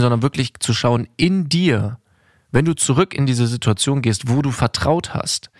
sondern 0.00 0.22
wirklich 0.22 0.54
zu 0.60 0.74
schauen 0.74 1.08
in 1.16 1.48
dir, 1.48 1.98
wenn 2.50 2.64
du 2.64 2.74
zurück 2.74 3.14
in 3.14 3.26
diese 3.26 3.46
Situation 3.46 4.02
gehst, 4.02 4.28
wo 4.28 4.42
du 4.42 4.50
vertraut 4.50 5.14
hast, 5.14 5.50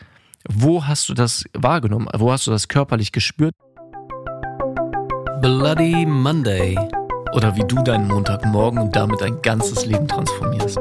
wo 0.49 0.87
hast 0.87 1.09
du 1.09 1.15
das 1.15 1.45
wahrgenommen, 1.55 2.09
wo 2.15 2.31
hast 2.31 2.47
du 2.47 2.51
das 2.51 2.69
körperlich 2.69 3.13
gespürt? 3.13 3.55
Bloody 5.41 6.07
Monday. 6.07 6.79
Oder 7.33 7.57
wie 7.57 7.65
du 7.65 7.83
deinen 7.83 8.07
Montagmorgen 8.07 8.79
und 8.79 8.95
damit 8.95 9.21
dein 9.21 9.43
ganzes 9.43 9.87
Leben 9.87 10.07
transformierst. 10.07 10.79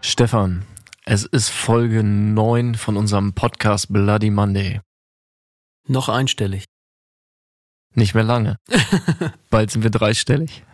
Stefan, 0.00 0.64
es 1.04 1.24
ist 1.24 1.50
Folge 1.50 2.02
9 2.02 2.74
von 2.76 2.96
unserem 2.96 3.34
Podcast 3.34 3.92
Bloody 3.92 4.30
Monday. 4.30 4.80
Noch 5.86 6.08
einstellig. 6.08 6.64
Nicht 7.94 8.14
mehr 8.14 8.24
lange. 8.24 8.58
Bald 9.50 9.70
sind 9.70 9.82
wir 9.82 9.90
dreistellig. 9.90 10.64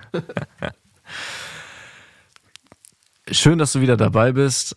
Schön, 3.30 3.58
dass 3.58 3.72
du 3.72 3.80
wieder 3.80 3.96
dabei 3.96 4.32
bist. 4.32 4.76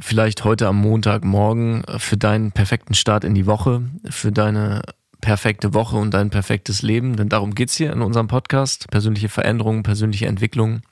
Vielleicht 0.00 0.44
heute 0.44 0.68
am 0.68 0.76
Montagmorgen 0.76 1.84
für 1.98 2.16
deinen 2.16 2.52
perfekten 2.52 2.94
Start 2.94 3.24
in 3.24 3.34
die 3.34 3.46
Woche, 3.46 3.82
für 4.08 4.30
deine 4.30 4.82
perfekte 5.20 5.74
Woche 5.74 5.96
und 5.96 6.12
dein 6.12 6.30
perfektes 6.30 6.82
Leben, 6.82 7.16
denn 7.16 7.28
darum 7.28 7.54
geht's 7.54 7.76
hier 7.76 7.92
in 7.92 8.02
unserem 8.02 8.28
Podcast. 8.28 8.88
Persönliche 8.90 9.28
Veränderungen, 9.28 9.82
persönliche 9.82 10.26
Entwicklung 10.26 10.82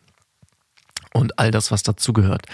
und 1.13 1.39
all 1.39 1.51
das, 1.51 1.71
was 1.71 1.83
dazugehört. 1.83 2.47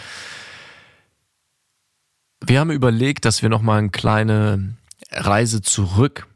Wir 2.45 2.61
haben 2.61 2.71
überlegt, 2.71 3.25
dass 3.25 3.41
wir 3.41 3.49
nochmal 3.49 3.79
eine 3.79 3.91
kleine 3.91 4.75
Reise 5.13 5.63
zurück 5.63 6.27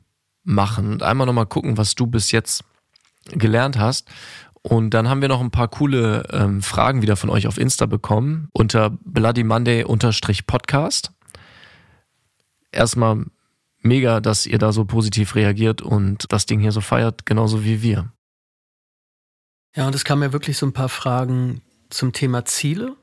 machen 0.44 0.92
und 0.92 1.02
einmal 1.02 1.26
nochmal 1.26 1.46
gucken, 1.46 1.76
was 1.76 1.94
du 1.94 2.06
bis 2.06 2.30
jetzt 2.32 2.64
gelernt 3.30 3.78
hast. 3.78 4.08
Und 4.62 4.90
dann 4.90 5.08
haben 5.08 5.20
wir 5.20 5.28
noch 5.28 5.40
ein 5.40 5.50
paar 5.50 5.68
coole 5.68 6.24
ähm, 6.32 6.62
Fragen 6.62 7.02
wieder 7.02 7.16
von 7.16 7.30
euch 7.30 7.46
auf 7.46 7.58
Insta 7.58 7.86
bekommen 7.86 8.48
unter 8.52 8.90
Bloody 9.04 9.44
Monday 9.44 9.84
Podcast. 10.46 11.12
Erstmal 12.72 13.24
mega, 13.78 14.20
dass 14.20 14.46
ihr 14.46 14.58
da 14.58 14.72
so 14.72 14.84
positiv 14.84 15.34
reagiert 15.36 15.82
und 15.82 16.30
das 16.32 16.46
Ding 16.46 16.60
hier 16.60 16.72
so 16.72 16.80
feiert, 16.80 17.26
genauso 17.26 17.64
wie 17.64 17.82
wir. 17.82 18.12
Ja, 19.76 19.86
und 19.86 19.94
es 19.94 20.04
kamen 20.04 20.22
ja 20.22 20.32
wirklich 20.32 20.58
so 20.58 20.66
ein 20.66 20.72
paar 20.72 20.88
Fragen 20.88 21.60
zum 21.90 22.12
Thema 22.12 22.44
Ziele 22.44 22.96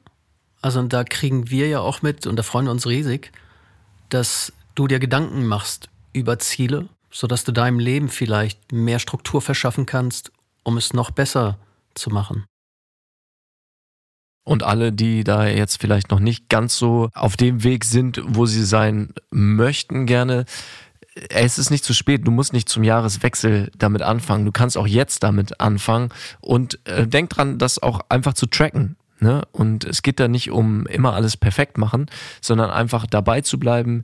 also 0.63 0.79
und 0.79 0.93
da 0.93 1.03
kriegen 1.03 1.49
wir 1.51 1.67
ja 1.67 1.81
auch 1.81 2.01
mit, 2.01 2.25
und 2.25 2.37
da 2.37 2.43
freuen 2.43 2.65
wir 2.65 2.71
uns 2.71 2.87
riesig, 2.87 3.33
dass 4.07 4.53
du 4.75 4.87
dir 4.87 4.99
Gedanken 4.99 5.45
machst 5.45 5.89
über 6.13 6.39
Ziele, 6.39 6.89
sodass 7.11 7.43
du 7.43 7.51
deinem 7.51 7.79
Leben 7.79 8.09
vielleicht 8.09 8.71
mehr 8.71 8.99
Struktur 8.99 9.41
verschaffen 9.41 9.85
kannst, 9.85 10.31
um 10.63 10.77
es 10.77 10.93
noch 10.93 11.11
besser 11.11 11.57
zu 11.93 12.09
machen. 12.09 12.45
Und 14.45 14.63
alle, 14.63 14.91
die 14.91 15.23
da 15.23 15.47
jetzt 15.47 15.79
vielleicht 15.79 16.11
noch 16.11 16.19
nicht 16.19 16.49
ganz 16.49 16.75
so 16.75 17.09
auf 17.13 17.37
dem 17.37 17.63
Weg 17.63 17.85
sind, 17.85 18.21
wo 18.25 18.45
sie 18.45 18.65
sein 18.65 19.13
möchten, 19.31 20.05
gerne, 20.05 20.45
es 21.29 21.57
ist 21.57 21.69
nicht 21.69 21.85
zu 21.85 21.93
spät, 21.93 22.27
du 22.27 22.31
musst 22.31 22.53
nicht 22.53 22.67
zum 22.67 22.83
Jahreswechsel 22.83 23.71
damit 23.77 24.01
anfangen. 24.01 24.45
Du 24.45 24.51
kannst 24.51 24.77
auch 24.77 24.87
jetzt 24.87 25.23
damit 25.23 25.61
anfangen 25.61 26.09
und 26.41 26.79
äh, 26.87 27.07
denk 27.07 27.29
dran, 27.29 27.57
das 27.57 27.81
auch 27.81 28.01
einfach 28.09 28.33
zu 28.33 28.47
tracken. 28.47 28.97
Ne? 29.19 29.43
Und 29.51 29.85
es 29.85 30.01
geht 30.01 30.19
da 30.19 30.27
nicht 30.27 30.51
um 30.51 30.85
immer 30.87 31.13
alles 31.13 31.37
perfekt 31.37 31.77
machen, 31.77 32.07
sondern 32.41 32.69
einfach 32.69 33.05
dabei 33.05 33.41
zu 33.41 33.57
bleiben, 33.57 34.03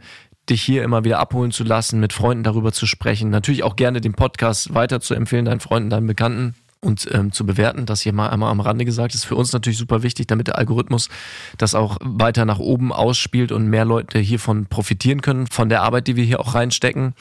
dich 0.50 0.62
hier 0.62 0.84
immer 0.84 1.04
wieder 1.04 1.20
abholen 1.20 1.52
zu 1.52 1.64
lassen, 1.64 2.00
mit 2.00 2.14
Freunden 2.14 2.44
darüber 2.44 2.72
zu 2.72 2.86
sprechen, 2.86 3.30
natürlich 3.30 3.64
auch 3.64 3.76
gerne 3.76 4.02
den 4.02 4.14
Podcast 4.14 4.74
weiter 4.74 5.02
zu 5.02 5.14
empfehlen, 5.14 5.46
deinen 5.46 5.60
Freunden, 5.60 5.90
deinen 5.90 6.08
Bekannten 6.08 6.56
und 6.82 7.08
ähm, 7.12 7.32
zu 7.32 7.46
bewerten. 7.46 7.86
Das 7.86 8.02
hier 8.02 8.14
mal 8.14 8.30
einmal 8.30 8.52
am 8.52 8.60
Rande 8.60 8.86
gesagt 8.86 9.14
ist 9.14 9.26
für 9.26 9.36
uns 9.36 9.52
natürlich 9.54 9.78
super 9.78 10.04
wichtig, 10.04 10.28
damit 10.28 10.48
der 10.48 10.58
Algorithmus 10.58 11.10
das 11.58 11.76
auch 11.76 11.98
weiter 12.02 12.46
nach 12.46 12.60
oben 12.60 12.94
ausspielt 12.94 13.52
und 13.52 13.68
mehr 13.68 13.86
Leute 13.86 14.20
hiervon 14.20 14.66
profitieren 14.66 15.22
können, 15.22 15.48
von 15.48 15.70
der 15.70 15.82
Arbeit, 15.84 16.08
die 16.08 16.16
wir 16.16 16.24
hier 16.24 16.40
auch 16.40 16.56
reinstecken. 16.56 17.14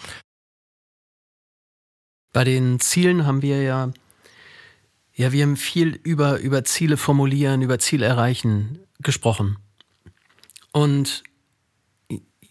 Bei 2.32 2.44
den 2.44 2.78
Zielen 2.78 3.26
haben 3.26 3.42
wir 3.42 3.62
ja 3.62 3.90
ja, 5.18 5.32
wir 5.32 5.42
haben 5.42 5.56
viel 5.56 5.98
über, 6.04 6.38
über 6.38 6.62
Ziele 6.62 6.96
formulieren, 6.96 7.60
über 7.60 7.80
Ziele 7.80 8.06
erreichen 8.06 8.78
gesprochen. 9.00 9.56
Und 10.70 11.24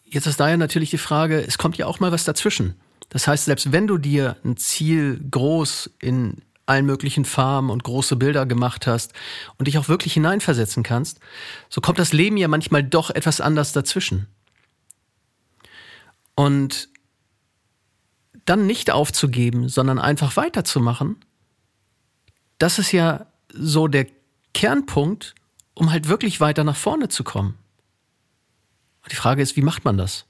jetzt 0.10 0.28
ist 0.28 0.40
daher 0.40 0.58
natürlich 0.58 0.90
die 0.90 0.98
Frage, 0.98 1.40
es 1.46 1.58
kommt 1.58 1.78
ja 1.78 1.86
auch 1.86 2.00
mal 2.00 2.12
was 2.12 2.24
dazwischen. 2.24 2.76
Das 3.10 3.28
heißt, 3.28 3.46
selbst 3.46 3.72
wenn 3.72 3.88
du 3.88 3.98
dir 3.98 4.38
ein 4.44 4.58
Ziel 4.58 5.20
groß 5.32 5.92
in 6.00 6.42
allen 6.66 6.86
möglichen 6.86 7.24
Farben 7.24 7.70
und 7.70 7.84
große 7.84 8.18
Bilder 8.18 8.46
gemacht 8.46 8.88
hast 8.88 9.14
und 9.58 9.68
dich 9.68 9.78
auch 9.78 9.88
wirklich 9.88 10.14
hineinversetzen 10.14 10.84
kannst, 10.84 11.20
so 11.70 11.80
kommt 11.80 12.00
das 12.00 12.12
Leben 12.12 12.36
ja 12.36 12.50
manchmal 12.50 12.84
doch 12.84 13.10
etwas 13.10 13.40
anders 13.40 13.72
dazwischen. 13.72 14.28
Und 16.36 16.90
dann 18.46 18.68
nicht 18.68 18.92
aufzugeben, 18.92 19.70
sondern 19.70 20.00
einfach 20.00 20.36
weiterzumachen 20.36 21.18
das 22.58 22.80
ist 22.80 22.92
ja 22.92 23.28
so 23.54 23.88
der 23.88 24.08
Kernpunkt, 24.54 25.36
um 25.74 25.92
halt 25.92 26.08
wirklich 26.08 26.40
weiter 26.40 26.64
nach 26.64 26.76
vorne 26.76 27.10
zu 27.10 27.24
kommen. 27.24 27.58
Die 29.12 29.16
Frage 29.16 29.42
ist, 29.42 29.56
wie 29.56 29.62
macht 29.62 29.86
man 29.86 29.98
das? 29.98 30.26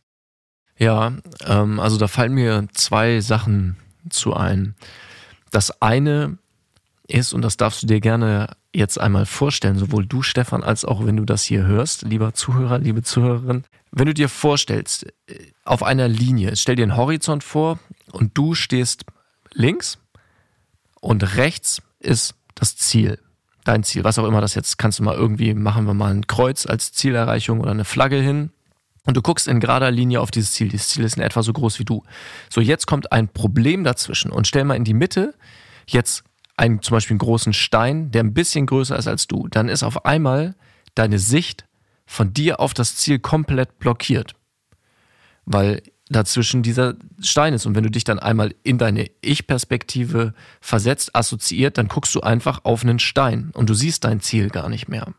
Ja, 0.78 1.14
ähm, 1.46 1.80
also 1.80 1.98
da 1.98 2.08
fallen 2.08 2.34
mir 2.34 2.68
zwei 2.74 3.20
Sachen 3.22 3.78
zu 4.10 4.36
ein. 4.36 4.76
Das 5.52 5.82
eine 5.82 6.38
ist, 7.08 7.34
und 7.34 7.42
das 7.42 7.58
darfst 7.58 7.84
du 7.84 7.88
dir 7.88 8.00
gerne 8.00 8.56
jetzt 8.74 9.00
einmal 9.00 9.26
vorstellen, 9.26 9.78
sowohl 9.78 10.06
du, 10.06 10.22
Stefan, 10.22 10.64
als 10.64 10.86
auch 10.86 11.06
wenn 11.06 11.18
du 11.18 11.26
das 11.26 11.44
hier 11.44 11.66
hörst, 11.66 12.04
lieber 12.04 12.34
Zuhörer, 12.34 12.78
liebe 12.78 13.02
Zuhörerin, 13.02 13.64
wenn 13.92 14.06
du 14.06 14.14
dir 14.14 14.30
vorstellst, 14.30 15.08
äh, 15.28 15.40
auf 15.64 15.84
einer 15.84 16.08
Linie, 16.08 16.56
stell 16.56 16.76
dir 16.76 16.84
einen 16.84 16.98
Horizont 16.98 17.44
vor 17.44 17.80
und 18.12 18.38
du 18.38 18.54
stehst 18.54 19.06
links 19.54 19.98
und 21.02 21.38
rechts 21.38 21.82
ist 22.00 22.36
das 22.56 22.76
Ziel. 22.76 23.20
Dein 23.64 23.84
Ziel, 23.84 24.04
was 24.04 24.20
auch 24.20 24.26
immer 24.26 24.42
das 24.42 24.56
jetzt, 24.56 24.78
kannst 24.78 25.00
du 25.00 25.04
mal 25.04 25.16
irgendwie, 25.16 25.54
machen 25.54 25.86
wir 25.86 25.94
mal 25.94 26.14
ein 26.14 26.28
Kreuz 26.28 26.66
als 26.66 26.94
Zielerreichung 26.94 27.60
oder 27.60 27.72
eine 27.72 27.86
Flagge 27.86 28.22
hin. 28.22 28.52
Und 29.08 29.16
du 29.16 29.22
guckst 29.22 29.48
in 29.48 29.62
gerader 29.62 29.90
Linie 29.90 30.20
auf 30.20 30.32
dieses 30.32 30.52
Ziel. 30.52 30.68
Dieses 30.68 30.90
Ziel 30.90 31.06
ist 31.06 31.16
in 31.16 31.24
etwa 31.24 31.42
so 31.42 31.54
groß 31.54 31.80
wie 31.80 31.86
du. 31.86 32.04
So, 32.50 32.60
jetzt 32.60 32.88
kommt 32.88 33.14
ein 33.14 33.30
Problem 33.30 33.86
dazwischen 33.86 34.32
und 34.32 34.48
stell 34.48 34.66
mal 34.66 34.76
in 34.76 34.84
die 34.84 34.94
Mitte 34.94 35.34
jetzt 35.88 36.26
einen, 36.58 36.82
zum 36.82 36.96
Beispiel 36.96 37.14
einen 37.14 37.20
großen 37.20 37.54
Stein, 37.54 38.12
der 38.12 38.24
ein 38.24 38.34
bisschen 38.34 38.66
größer 38.66 38.98
ist 38.98 39.08
als 39.08 39.26
du. 39.26 39.48
Dann 39.48 39.70
ist 39.70 39.84
auf 39.84 40.06
einmal 40.06 40.56
deine 40.94 41.20
Sicht 41.20 41.66
von 42.06 42.34
dir 42.34 42.60
auf 42.60 42.74
das 42.74 42.98
Ziel 42.98 43.20
komplett 43.20 43.80
blockiert. 43.80 44.36
Weil 45.46 45.82
dazwischen 46.10 46.62
dieser 46.62 46.96
Stein 47.22 47.54
ist. 47.54 47.66
Und 47.66 47.76
wenn 47.76 47.84
du 47.84 47.92
dich 47.92 48.04
dann 48.04 48.20
einmal 48.20 48.54
in 48.64 48.78
deine 48.78 49.10
Ich-Perspektive 49.22 50.34
versetzt, 50.60 51.16
assoziiert, 51.16 51.78
dann 51.78 51.88
guckst 51.88 52.14
du 52.14 52.20
einfach 52.20 52.66
auf 52.66 52.84
einen 52.84 53.00
Stein 53.00 53.52
und 53.54 53.70
du 53.70 53.74
siehst 53.74 54.04
dein 54.04 54.20
Ziel 54.20 54.50
gar 54.50 54.68
nicht 54.68 54.90
mehr. 54.90 55.14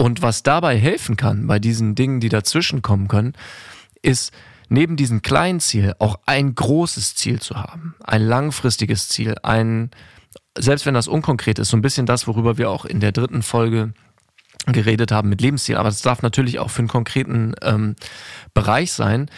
Und 0.00 0.22
was 0.22 0.42
dabei 0.42 0.78
helfen 0.78 1.18
kann, 1.18 1.46
bei 1.46 1.58
diesen 1.58 1.94
Dingen, 1.94 2.20
die 2.20 2.30
dazwischen 2.30 2.80
kommen 2.80 3.06
können, 3.06 3.34
ist 4.00 4.32
neben 4.70 4.96
diesem 4.96 5.20
kleinen 5.20 5.60
Ziel 5.60 5.92
auch 5.98 6.18
ein 6.24 6.54
großes 6.54 7.16
Ziel 7.16 7.38
zu 7.38 7.56
haben. 7.56 7.94
Ein 8.02 8.22
langfristiges 8.22 9.10
Ziel, 9.10 9.34
ein, 9.42 9.90
selbst 10.56 10.86
wenn 10.86 10.94
das 10.94 11.06
unkonkret 11.06 11.58
ist, 11.58 11.68
so 11.68 11.76
ein 11.76 11.82
bisschen 11.82 12.06
das, 12.06 12.26
worüber 12.26 12.56
wir 12.56 12.70
auch 12.70 12.86
in 12.86 13.00
der 13.00 13.12
dritten 13.12 13.42
Folge 13.42 13.92
geredet 14.64 15.12
haben 15.12 15.28
mit 15.28 15.42
Lebensziel, 15.42 15.76
aber 15.76 15.90
das 15.90 16.00
darf 16.00 16.22
natürlich 16.22 16.60
auch 16.60 16.70
für 16.70 16.78
einen 16.78 16.88
konkreten 16.88 17.54
ähm, 17.60 17.94
Bereich 18.54 18.92
sein. 18.92 19.30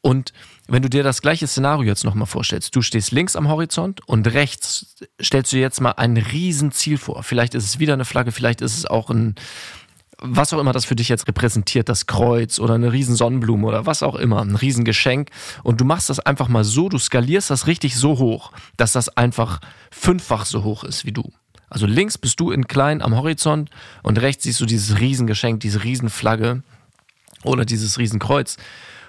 Und 0.00 0.32
wenn 0.68 0.80
du 0.80 0.88
dir 0.88 1.02
das 1.02 1.20
gleiche 1.20 1.46
Szenario 1.46 1.86
jetzt 1.86 2.04
nochmal 2.04 2.26
vorstellst, 2.26 2.74
du 2.74 2.80
stehst 2.80 3.12
links 3.12 3.36
am 3.36 3.48
Horizont 3.48 4.08
und 4.08 4.26
rechts 4.32 4.96
stellst 5.20 5.52
du 5.52 5.58
jetzt 5.58 5.82
mal 5.82 5.92
ein 5.92 6.16
Riesenziel 6.16 6.96
vor. 6.96 7.22
Vielleicht 7.24 7.54
ist 7.54 7.64
es 7.64 7.78
wieder 7.78 7.92
eine 7.92 8.06
Flagge, 8.06 8.32
vielleicht 8.32 8.62
ist 8.62 8.78
es 8.78 8.86
auch 8.86 9.10
ein, 9.10 9.34
was 10.20 10.52
auch 10.52 10.58
immer 10.58 10.72
das 10.72 10.84
für 10.84 10.96
dich 10.96 11.08
jetzt 11.08 11.28
repräsentiert, 11.28 11.88
das 11.88 12.06
Kreuz 12.06 12.58
oder 12.58 12.74
eine 12.74 12.92
riesen 12.92 13.14
Sonnenblume 13.14 13.66
oder 13.66 13.86
was 13.86 14.02
auch 14.02 14.16
immer, 14.16 14.40
ein 14.42 14.56
Riesengeschenk. 14.56 15.30
Und 15.62 15.80
du 15.80 15.84
machst 15.84 16.10
das 16.10 16.18
einfach 16.20 16.48
mal 16.48 16.64
so, 16.64 16.88
du 16.88 16.98
skalierst 16.98 17.50
das 17.50 17.66
richtig 17.66 17.96
so 17.96 18.18
hoch, 18.18 18.52
dass 18.76 18.92
das 18.92 19.08
einfach 19.16 19.60
fünffach 19.90 20.44
so 20.44 20.64
hoch 20.64 20.84
ist 20.84 21.04
wie 21.04 21.12
du. 21.12 21.32
Also 21.70 21.86
links 21.86 22.18
bist 22.18 22.40
du 22.40 22.50
in 22.50 22.66
klein 22.66 23.02
am 23.02 23.14
Horizont 23.14 23.70
und 24.02 24.20
rechts 24.20 24.44
siehst 24.44 24.60
du 24.60 24.66
dieses 24.66 24.98
Riesengeschenk, 24.98 25.60
diese 25.60 25.84
Riesenflagge 25.84 26.62
oder 27.44 27.64
dieses 27.64 27.98
Riesenkreuz. 27.98 28.56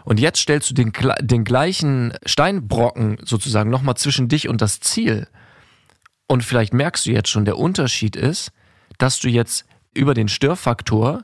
Und 0.04 0.20
jetzt 0.20 0.40
stellst 0.40 0.70
du 0.70 0.74
den, 0.74 0.92
den 1.22 1.44
gleichen 1.44 2.14
Steinbrocken 2.26 3.18
sozusagen 3.24 3.70
nochmal 3.70 3.96
zwischen 3.96 4.28
dich 4.28 4.48
und 4.48 4.62
das 4.62 4.80
Ziel. 4.80 5.28
Und 6.28 6.44
vielleicht 6.44 6.74
merkst 6.74 7.06
du 7.06 7.12
jetzt 7.12 7.30
schon, 7.30 7.46
der 7.46 7.58
Unterschied 7.58 8.16
ist, 8.16 8.52
dass 8.98 9.20
du 9.20 9.30
jetzt 9.30 9.66
über 9.94 10.14
den 10.14 10.28
Störfaktor, 10.28 11.24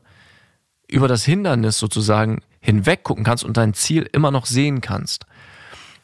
über 0.88 1.08
das 1.08 1.26
Hindernis 1.26 1.78
sozusagen 1.80 2.42
hinweg 2.60 3.04
gucken 3.04 3.24
kannst 3.24 3.44
und 3.44 3.58
dein 3.58 3.74
Ziel 3.74 4.10
immer 4.12 4.32
noch 4.32 4.46
sehen 4.46 4.82
kannst. 4.82 5.26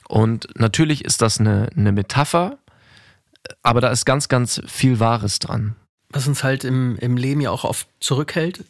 Und 0.08 0.48
natürlich 0.56 1.06
ist 1.06 1.22
das 1.22 1.40
eine, 1.40 1.70
eine 1.76 1.92
Metapher, 1.92 2.58
aber 3.64 3.82
da 3.82 3.90
ist 3.90 4.06
ganz, 4.06 4.28
ganz 4.28 4.62
viel 4.68 5.00
Wahres 5.00 5.40
dran. 5.40 5.76
Was 6.10 6.28
uns 6.28 6.44
halt 6.44 6.64
im, 6.64 6.98
im 6.98 7.18
Leben 7.18 7.42
ja 7.42 7.52
auch 7.52 7.64
oft 7.64 7.88
zurückhält, 8.00 8.66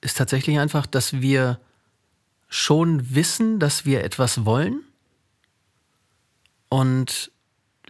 ist 0.00 0.16
tatsächlich 0.16 0.58
einfach, 0.58 0.86
dass 0.86 1.20
wir 1.20 1.58
schon 2.48 3.14
wissen, 3.14 3.58
dass 3.58 3.84
wir 3.84 4.04
etwas 4.04 4.44
wollen 4.44 4.80
und 6.68 7.32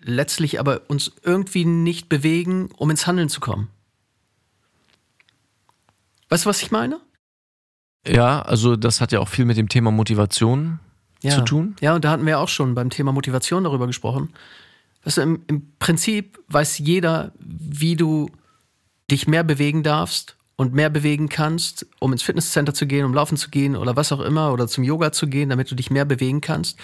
letztlich 0.01 0.59
aber 0.59 0.83
uns 0.89 1.12
irgendwie 1.23 1.65
nicht 1.65 2.09
bewegen, 2.09 2.71
um 2.77 2.91
ins 2.91 3.06
Handeln 3.06 3.29
zu 3.29 3.41
kommen. 3.41 3.69
Weißt 6.29 6.44
du, 6.44 6.49
was 6.49 6.62
ich 6.62 6.71
meine? 6.71 7.00
Ja, 8.06 8.43
also 8.43 8.76
das 8.76 9.00
hat 9.00 9.12
ja 9.12 9.21
auch 9.21 9.29
viel 9.29 9.44
mit 9.44 9.56
dem 9.56 9.69
Thema 9.69 9.91
Motivation 9.91 10.81
ja. 11.23 11.31
zu 11.31 11.43
tun. 11.43 11.76
Ja, 11.81 11.94
und 11.94 12.05
da 12.05 12.11
hatten 12.11 12.26
wir 12.26 12.38
auch 12.38 12.49
schon 12.49 12.75
beim 12.75 12.91
Thema 12.91 13.12
Motivation 13.12 13.65
darüber 13.65 13.87
gesprochen. 13.87 14.31
Weißt 15.05 15.19
du, 15.19 15.23
im, 15.23 15.43
im 15.47 15.73
Prinzip 15.79 16.38
weiß 16.49 16.79
jeder, 16.79 17.32
wie 17.38 17.97
du 17.97 18.31
dich 19.11 19.26
mehr 19.26 19.44
bewegen 19.44 19.82
darfst 19.82 20.37
und 20.56 20.75
mehr 20.75 20.91
bewegen 20.91 21.29
kannst, 21.29 21.87
um 21.99 22.12
ins 22.12 22.23
Fitnesscenter 22.23 22.75
zu 22.75 22.87
gehen, 22.87 23.05
um 23.05 23.15
laufen 23.15 23.37
zu 23.37 23.50
gehen 23.50 23.77
oder 23.77 23.97
was 23.97 24.12
auch 24.12 24.20
immer 24.20 24.53
oder 24.53 24.69
zum 24.69 24.85
Yoga 24.85 25.12
zu 25.12 25.27
gehen, 25.27 25.49
damit 25.49 25.70
du 25.70 25.75
dich 25.75 25.91
mehr 25.91 26.05
bewegen 26.05 26.41
kannst 26.41 26.79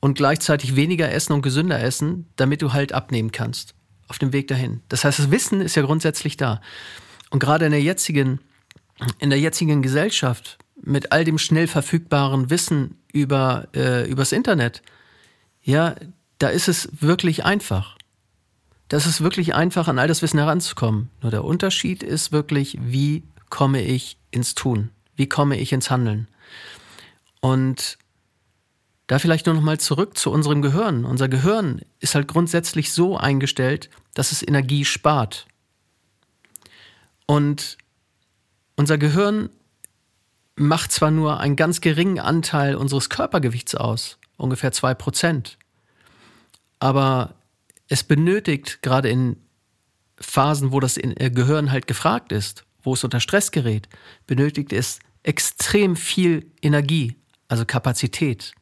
und 0.00 0.14
gleichzeitig 0.14 0.76
weniger 0.76 1.10
essen 1.10 1.32
und 1.32 1.42
gesünder 1.42 1.80
essen, 1.80 2.26
damit 2.36 2.60
du 2.60 2.72
halt 2.72 2.92
abnehmen 2.92 3.32
kannst 3.32 3.74
auf 4.08 4.18
dem 4.18 4.32
Weg 4.32 4.48
dahin. 4.48 4.82
Das 4.88 5.04
heißt, 5.04 5.18
das 5.18 5.30
Wissen 5.30 5.60
ist 5.60 5.76
ja 5.76 5.82
grundsätzlich 5.82 6.36
da. 6.36 6.60
Und 7.30 7.38
gerade 7.38 7.64
in 7.64 7.70
der 7.70 7.80
jetzigen 7.80 8.40
in 9.18 9.30
der 9.30 9.40
jetzigen 9.40 9.82
Gesellschaft 9.82 10.58
mit 10.80 11.12
all 11.12 11.24
dem 11.24 11.38
schnell 11.38 11.66
verfügbaren 11.66 12.50
Wissen 12.50 12.98
über 13.12 13.68
äh, 13.74 14.08
übers 14.08 14.32
Internet, 14.32 14.82
ja, 15.62 15.94
da 16.38 16.48
ist 16.48 16.68
es 16.68 16.88
wirklich 17.00 17.44
einfach. 17.44 17.96
Das 18.88 19.06
ist 19.06 19.22
wirklich 19.22 19.54
einfach, 19.54 19.88
an 19.88 19.98
all 19.98 20.08
das 20.08 20.20
Wissen 20.20 20.38
heranzukommen. 20.38 21.10
Nur 21.22 21.30
der 21.30 21.44
Unterschied 21.44 22.02
ist 22.02 22.32
wirklich, 22.32 22.78
wie 22.80 23.24
komme 23.48 23.82
ich 23.82 24.18
ins 24.30 24.54
Tun? 24.54 24.90
Wie 25.16 25.28
komme 25.28 25.58
ich 25.58 25.72
ins 25.72 25.90
Handeln? 25.90 26.28
Und 27.40 27.98
da 29.06 29.18
vielleicht 29.18 29.46
nur 29.46 29.54
noch 29.54 29.62
mal 29.62 29.78
zurück 29.78 30.16
zu 30.16 30.30
unserem 30.30 30.62
Gehirn. 30.62 31.04
Unser 31.04 31.28
Gehirn 31.28 31.82
ist 32.00 32.14
halt 32.14 32.28
grundsätzlich 32.28 32.92
so 32.92 33.16
eingestellt, 33.16 33.90
dass 34.14 34.32
es 34.32 34.46
Energie 34.46 34.84
spart. 34.84 35.46
Und 37.26 37.78
unser 38.76 38.98
Gehirn 38.98 39.50
macht 40.56 40.92
zwar 40.92 41.10
nur 41.10 41.40
einen 41.40 41.56
ganz 41.56 41.80
geringen 41.80 42.18
Anteil 42.18 42.76
unseres 42.76 43.10
Körpergewichts 43.10 43.74
aus, 43.74 44.18
ungefähr 44.36 44.72
zwei 44.72 44.94
Prozent, 44.94 45.58
aber 46.78 47.34
es 47.88 48.04
benötigt 48.04 48.82
gerade 48.82 49.08
in 49.08 49.36
Phasen, 50.20 50.72
wo 50.72 50.80
das 50.80 50.96
äh, 50.96 51.30
Gehirn 51.30 51.70
halt 51.70 51.86
gefragt 51.86 52.32
ist, 52.32 52.64
wo 52.82 52.94
es 52.94 53.04
unter 53.04 53.20
Stress 53.20 53.50
gerät, 53.50 53.88
benötigt 54.26 54.72
es 54.72 55.00
extrem 55.22 55.96
viel 55.96 56.50
Energie, 56.62 57.16
also 57.48 57.64
Kapazität, 57.64 58.52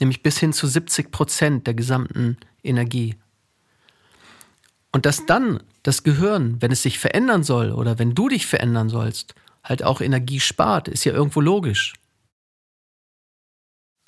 nämlich 0.00 0.22
bis 0.22 0.38
hin 0.38 0.52
zu 0.52 0.66
70 0.66 1.10
Prozent 1.10 1.66
der 1.66 1.74
gesamten 1.74 2.38
Energie. 2.62 3.16
Und 4.92 5.04
dass 5.04 5.26
dann 5.26 5.62
das 5.86 6.02
Gehirn, 6.02 6.60
wenn 6.60 6.72
es 6.72 6.82
sich 6.82 6.98
verändern 6.98 7.44
soll 7.44 7.70
oder 7.70 7.98
wenn 7.98 8.14
du 8.14 8.28
dich 8.28 8.46
verändern 8.46 8.88
sollst, 8.88 9.34
halt 9.62 9.82
auch 9.82 10.00
Energie 10.00 10.40
spart, 10.40 10.88
ist 10.88 11.04
ja 11.04 11.12
irgendwo 11.12 11.40
logisch. 11.40 11.94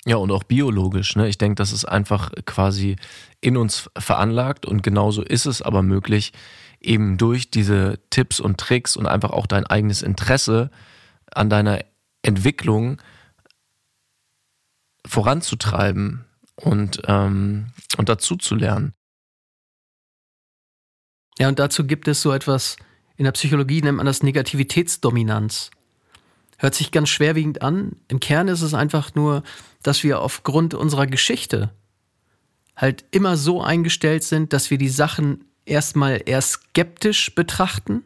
Ja, 0.05 0.15
und 0.15 0.31
auch 0.31 0.43
biologisch. 0.43 1.15
Ne? 1.15 1.27
Ich 1.27 1.37
denke, 1.37 1.55
das 1.55 1.71
ist 1.71 1.85
einfach 1.85 2.31
quasi 2.45 2.95
in 3.41 3.57
uns 3.57 3.89
veranlagt 3.97 4.65
und 4.65 4.81
genauso 4.83 5.21
ist 5.21 5.45
es 5.45 5.61
aber 5.61 5.83
möglich, 5.83 6.33
eben 6.81 7.17
durch 7.17 7.51
diese 7.51 7.99
Tipps 8.09 8.39
und 8.39 8.57
Tricks 8.57 8.95
und 8.95 9.05
einfach 9.05 9.31
auch 9.31 9.45
dein 9.45 9.65
eigenes 9.65 10.01
Interesse 10.01 10.71
an 11.31 11.49
deiner 11.49 11.79
Entwicklung 12.21 13.01
voranzutreiben 15.05 16.25
und, 16.55 17.01
ähm, 17.05 17.67
und 17.97 18.09
dazu 18.09 18.35
zu 18.35 18.55
lernen. 18.55 18.93
Ja, 21.39 21.47
und 21.47 21.57
dazu 21.57 21.85
gibt 21.85 22.07
es 22.07 22.21
so 22.21 22.33
etwas, 22.33 22.75
in 23.15 23.23
der 23.23 23.31
Psychologie 23.31 23.81
nennt 23.81 23.97
man 23.97 24.05
das 24.05 24.23
Negativitätsdominanz. 24.23 25.71
Hört 26.57 26.75
sich 26.75 26.91
ganz 26.91 27.09
schwerwiegend 27.09 27.61
an. 27.61 27.95
Im 28.09 28.19
Kern 28.19 28.49
ist 28.49 28.61
es 28.61 28.73
einfach 28.73 29.15
nur, 29.15 29.43
dass 29.81 30.03
wir 30.03 30.21
aufgrund 30.21 30.73
unserer 30.73 31.07
Geschichte 31.07 31.71
halt 32.75 33.05
immer 33.11 33.37
so 33.37 33.61
eingestellt 33.61 34.23
sind, 34.23 34.51
dass 34.51 34.69
wir 34.69 34.77
die 34.77 34.89
Sachen 34.89 35.45
erstmal 35.65 36.21
eher 36.25 36.41
skeptisch 36.41 37.33
betrachten, 37.35 38.03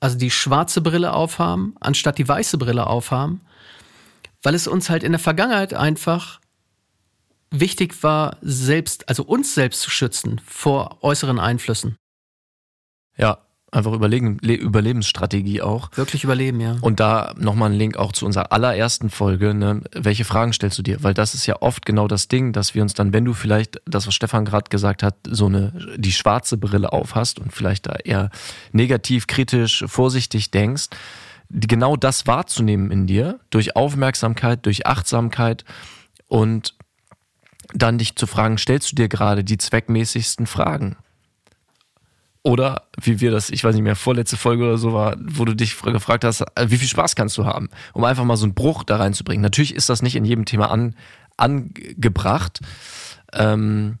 also 0.00 0.18
die 0.18 0.30
schwarze 0.30 0.82
Brille 0.82 1.14
aufhaben, 1.14 1.74
anstatt 1.80 2.18
die 2.18 2.28
weiße 2.28 2.58
Brille 2.58 2.86
aufhaben, 2.86 3.40
weil 4.42 4.54
es 4.54 4.66
uns 4.66 4.90
halt 4.90 5.02
in 5.02 5.12
der 5.12 5.18
Vergangenheit 5.18 5.72
einfach 5.72 6.40
wichtig 7.50 8.02
war, 8.02 8.36
selbst, 8.42 9.08
also 9.08 9.22
uns 9.22 9.54
selbst 9.54 9.80
zu 9.80 9.90
schützen 9.90 10.40
vor 10.44 10.98
äußeren 11.02 11.38
Einflüssen. 11.38 11.96
Ja, 13.16 13.38
einfach 13.70 13.92
Überleben, 13.92 14.38
Überlebensstrategie 14.38 15.60
auch. 15.62 15.90
Wirklich 15.94 16.24
überleben, 16.24 16.60
ja. 16.60 16.76
Und 16.80 17.00
da 17.00 17.34
nochmal 17.36 17.70
ein 17.70 17.76
Link 17.76 17.96
auch 17.96 18.12
zu 18.12 18.24
unserer 18.26 18.52
allerersten 18.52 19.10
Folge. 19.10 19.54
Ne? 19.54 19.82
Welche 19.92 20.24
Fragen 20.24 20.52
stellst 20.52 20.78
du 20.78 20.82
dir? 20.82 21.02
Weil 21.02 21.14
das 21.14 21.34
ist 21.34 21.46
ja 21.46 21.60
oft 21.60 21.84
genau 21.84 22.08
das 22.08 22.28
Ding, 22.28 22.52
dass 22.52 22.74
wir 22.74 22.82
uns 22.82 22.94
dann, 22.94 23.12
wenn 23.12 23.24
du 23.24 23.34
vielleicht 23.34 23.80
das, 23.84 24.06
was 24.06 24.14
Stefan 24.14 24.44
gerade 24.44 24.70
gesagt 24.70 25.02
hat, 25.02 25.16
so 25.28 25.46
eine 25.46 25.72
die 25.96 26.12
schwarze 26.12 26.56
Brille 26.56 26.92
aufhast 26.92 27.38
und 27.38 27.52
vielleicht 27.52 27.86
da 27.86 27.96
eher 28.04 28.30
negativ, 28.72 29.26
kritisch, 29.26 29.84
vorsichtig 29.86 30.50
denkst, 30.50 30.86
genau 31.50 31.96
das 31.96 32.26
wahrzunehmen 32.26 32.90
in 32.90 33.06
dir, 33.06 33.40
durch 33.50 33.76
Aufmerksamkeit, 33.76 34.64
durch 34.66 34.86
Achtsamkeit 34.86 35.64
und 36.28 36.74
dann 37.74 37.98
dich 37.98 38.16
zu 38.16 38.26
fragen, 38.26 38.58
stellst 38.58 38.92
du 38.92 38.96
dir 38.96 39.08
gerade 39.08 39.44
die 39.44 39.58
zweckmäßigsten 39.58 40.46
Fragen? 40.46 40.96
Oder 42.46 42.86
wie 43.02 43.20
wir 43.20 43.32
das, 43.32 43.50
ich 43.50 43.64
weiß 43.64 43.74
nicht 43.74 43.82
mehr, 43.82 43.96
vorletzte 43.96 44.36
Folge 44.36 44.62
oder 44.62 44.78
so 44.78 44.92
war, 44.92 45.16
wo 45.18 45.44
du 45.44 45.56
dich 45.56 45.82
gefragt 45.82 46.22
hast, 46.22 46.42
äh, 46.54 46.70
wie 46.70 46.76
viel 46.76 46.86
Spaß 46.86 47.16
kannst 47.16 47.36
du 47.36 47.44
haben, 47.44 47.70
um 47.92 48.04
einfach 48.04 48.22
mal 48.22 48.36
so 48.36 48.44
einen 48.44 48.54
Bruch 48.54 48.84
da 48.84 48.98
reinzubringen. 48.98 49.42
Natürlich 49.42 49.74
ist 49.74 49.88
das 49.88 50.00
nicht 50.00 50.14
in 50.14 50.24
jedem 50.24 50.44
Thema 50.44 50.70
an, 50.70 50.94
angebracht. 51.36 52.60
Ähm, 53.32 53.98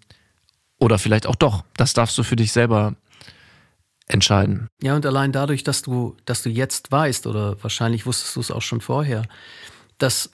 oder 0.78 1.00
vielleicht 1.00 1.26
auch 1.26 1.34
doch. 1.34 1.64
Das 1.76 1.92
darfst 1.92 2.16
du 2.18 2.22
für 2.22 2.36
dich 2.36 2.52
selber 2.52 2.94
entscheiden. 4.06 4.68
Ja, 4.80 4.94
und 4.94 5.04
allein 5.04 5.32
dadurch, 5.32 5.64
dass 5.64 5.82
du, 5.82 6.16
dass 6.24 6.44
du 6.44 6.48
jetzt 6.48 6.92
weißt, 6.92 7.26
oder 7.26 7.60
wahrscheinlich 7.64 8.06
wusstest 8.06 8.36
du 8.36 8.40
es 8.40 8.52
auch 8.52 8.62
schon 8.62 8.80
vorher, 8.80 9.24
dass 9.98 10.30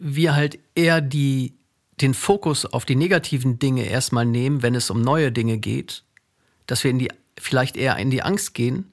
wir 0.00 0.34
halt 0.34 0.58
eher 0.74 1.00
die, 1.00 1.54
den 2.00 2.12
Fokus 2.12 2.66
auf 2.66 2.84
die 2.84 2.96
negativen 2.96 3.60
Dinge 3.60 3.84
erstmal 3.84 4.26
nehmen, 4.26 4.64
wenn 4.64 4.74
es 4.74 4.90
um 4.90 5.00
neue 5.00 5.30
Dinge 5.30 5.58
geht, 5.58 6.02
dass 6.66 6.82
wir 6.82 6.90
in 6.90 6.98
die 6.98 7.12
vielleicht 7.38 7.76
eher 7.76 7.96
in 7.96 8.10
die 8.10 8.22
Angst 8.22 8.54
gehen, 8.54 8.92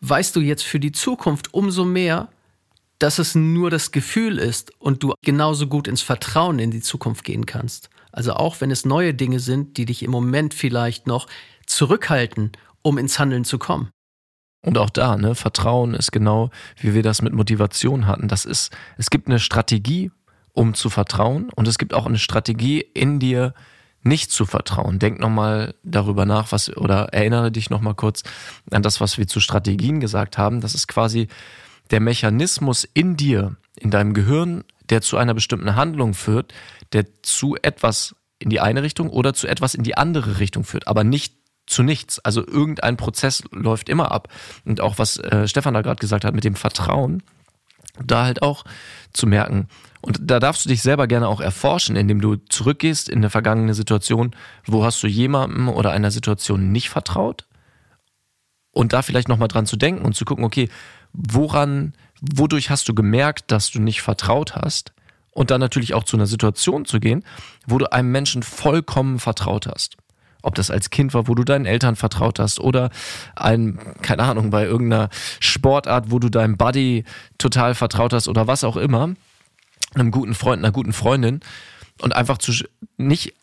weißt 0.00 0.34
du 0.36 0.40
jetzt 0.40 0.64
für 0.64 0.80
die 0.80 0.92
Zukunft 0.92 1.54
umso 1.54 1.84
mehr, 1.84 2.28
dass 2.98 3.18
es 3.18 3.34
nur 3.34 3.70
das 3.70 3.92
Gefühl 3.92 4.38
ist 4.38 4.72
und 4.80 5.02
du 5.02 5.14
genauso 5.22 5.66
gut 5.66 5.86
ins 5.86 6.02
Vertrauen 6.02 6.58
in 6.58 6.70
die 6.70 6.80
Zukunft 6.80 7.24
gehen 7.24 7.46
kannst. 7.46 7.90
Also 8.10 8.32
auch 8.34 8.60
wenn 8.60 8.70
es 8.70 8.84
neue 8.84 9.14
Dinge 9.14 9.38
sind, 9.38 9.76
die 9.76 9.84
dich 9.84 10.02
im 10.02 10.10
Moment 10.10 10.54
vielleicht 10.54 11.06
noch 11.06 11.26
zurückhalten, 11.66 12.52
um 12.82 12.98
ins 12.98 13.18
Handeln 13.18 13.44
zu 13.44 13.58
kommen. 13.58 13.90
Und 14.64 14.78
auch 14.78 14.90
da, 14.90 15.16
ne, 15.16 15.34
Vertrauen 15.34 15.94
ist 15.94 16.10
genau, 16.10 16.50
wie 16.80 16.94
wir 16.94 17.02
das 17.02 17.22
mit 17.22 17.32
Motivation 17.32 18.06
hatten. 18.06 18.26
Das 18.26 18.44
ist, 18.44 18.76
es 18.96 19.10
gibt 19.10 19.28
eine 19.28 19.38
Strategie, 19.38 20.10
um 20.52 20.74
zu 20.74 20.90
vertrauen 20.90 21.50
und 21.54 21.68
es 21.68 21.78
gibt 21.78 21.94
auch 21.94 22.06
eine 22.06 22.18
Strategie 22.18 22.80
in 22.80 23.20
dir, 23.20 23.54
nicht 24.08 24.30
zu 24.30 24.46
vertrauen. 24.46 24.98
Denk 24.98 25.20
nochmal 25.20 25.74
darüber 25.82 26.26
nach, 26.26 26.52
was, 26.52 26.74
oder 26.76 27.08
erinnere 27.12 27.52
dich 27.52 27.70
nochmal 27.70 27.94
kurz 27.94 28.22
an 28.70 28.82
das, 28.82 29.00
was 29.00 29.18
wir 29.18 29.26
zu 29.26 29.40
Strategien 29.40 30.00
gesagt 30.00 30.38
haben. 30.38 30.60
Das 30.60 30.74
ist 30.74 30.88
quasi 30.88 31.28
der 31.90 32.00
Mechanismus 32.00 32.88
in 32.92 33.16
dir, 33.16 33.56
in 33.76 33.90
deinem 33.90 34.14
Gehirn, 34.14 34.64
der 34.90 35.02
zu 35.02 35.16
einer 35.16 35.34
bestimmten 35.34 35.76
Handlung 35.76 36.14
führt, 36.14 36.52
der 36.92 37.06
zu 37.22 37.56
etwas 37.62 38.16
in 38.38 38.50
die 38.50 38.60
eine 38.60 38.82
Richtung 38.82 39.10
oder 39.10 39.34
zu 39.34 39.46
etwas 39.46 39.74
in 39.74 39.82
die 39.82 39.96
andere 39.96 40.38
Richtung 40.38 40.64
führt, 40.64 40.86
aber 40.86 41.04
nicht 41.04 41.34
zu 41.66 41.82
nichts. 41.82 42.18
Also 42.20 42.46
irgendein 42.46 42.96
Prozess 42.96 43.42
läuft 43.52 43.88
immer 43.88 44.10
ab. 44.10 44.28
Und 44.64 44.80
auch 44.80 44.98
was 44.98 45.18
äh, 45.18 45.46
Stefan 45.46 45.74
da 45.74 45.82
gerade 45.82 46.00
gesagt 46.00 46.24
hat 46.24 46.34
mit 46.34 46.44
dem 46.44 46.54
Vertrauen, 46.54 47.22
da 48.04 48.24
halt 48.24 48.42
auch 48.42 48.64
zu 49.12 49.26
merken. 49.26 49.68
Und 50.00 50.18
da 50.20 50.38
darfst 50.38 50.64
du 50.64 50.68
dich 50.68 50.82
selber 50.82 51.06
gerne 51.06 51.28
auch 51.28 51.40
erforschen, 51.40 51.96
indem 51.96 52.20
du 52.20 52.36
zurückgehst 52.36 53.08
in 53.08 53.18
eine 53.18 53.30
vergangene 53.30 53.74
Situation, 53.74 54.34
wo 54.64 54.84
hast 54.84 55.02
du 55.02 55.06
jemandem 55.06 55.68
oder 55.68 55.90
einer 55.90 56.10
Situation 56.10 56.70
nicht 56.70 56.88
vertraut? 56.88 57.46
Und 58.70 58.92
da 58.92 59.02
vielleicht 59.02 59.28
nochmal 59.28 59.48
dran 59.48 59.66
zu 59.66 59.76
denken 59.76 60.04
und 60.04 60.14
zu 60.14 60.24
gucken, 60.24 60.44
okay, 60.44 60.68
woran, 61.12 61.94
wodurch 62.20 62.70
hast 62.70 62.88
du 62.88 62.94
gemerkt, 62.94 63.50
dass 63.50 63.70
du 63.70 63.80
nicht 63.80 64.02
vertraut 64.02 64.54
hast? 64.54 64.92
und 65.38 65.52
dann 65.52 65.60
natürlich 65.60 65.94
auch 65.94 66.02
zu 66.02 66.16
einer 66.16 66.26
Situation 66.26 66.84
zu 66.84 66.98
gehen, 66.98 67.22
wo 67.64 67.78
du 67.78 67.92
einem 67.92 68.10
Menschen 68.10 68.42
vollkommen 68.42 69.20
vertraut 69.20 69.68
hast. 69.68 69.96
Ob 70.42 70.54
das 70.54 70.70
als 70.70 70.90
Kind 70.90 71.14
war, 71.14 71.26
wo 71.26 71.34
du 71.34 71.44
deinen 71.44 71.66
Eltern 71.66 71.96
vertraut 71.96 72.38
hast 72.38 72.60
oder 72.60 72.90
ein, 73.34 73.78
keine 74.02 74.22
Ahnung, 74.22 74.50
bei 74.50 74.64
irgendeiner 74.64 75.08
Sportart, 75.40 76.10
wo 76.10 76.18
du 76.18 76.28
deinem 76.28 76.56
Buddy 76.56 77.04
total 77.38 77.74
vertraut 77.74 78.12
hast 78.12 78.28
oder 78.28 78.46
was 78.46 78.64
auch 78.64 78.76
immer, 78.76 79.14
einem 79.94 80.10
guten 80.10 80.34
Freund, 80.34 80.62
einer 80.62 80.72
guten 80.72 80.92
Freundin 80.92 81.40
und 82.00 82.14
einfach 82.14 82.38
zu, 82.38 82.52
nicht 82.96 83.34